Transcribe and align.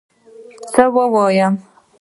څه 0.71 0.83
ووایم 0.95 1.53